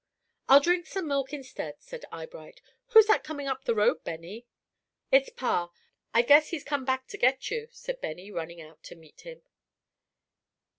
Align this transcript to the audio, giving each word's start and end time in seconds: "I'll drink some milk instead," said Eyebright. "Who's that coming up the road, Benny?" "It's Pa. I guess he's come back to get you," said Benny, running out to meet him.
"I'll 0.49 0.61
drink 0.61 0.87
some 0.87 1.07
milk 1.09 1.31
instead," 1.31 1.75
said 1.79 2.05
Eyebright. 2.11 2.59
"Who's 2.87 3.05
that 3.05 3.23
coming 3.23 3.45
up 3.47 3.65
the 3.65 3.75
road, 3.75 4.03
Benny?" 4.03 4.47
"It's 5.11 5.29
Pa. 5.29 5.69
I 6.11 6.23
guess 6.23 6.47
he's 6.49 6.63
come 6.63 6.85
back 6.85 7.05
to 7.09 7.19
get 7.19 7.51
you," 7.51 7.67
said 7.69 8.01
Benny, 8.01 8.31
running 8.31 8.59
out 8.61 8.81
to 8.85 8.95
meet 8.95 9.21
him. 9.21 9.43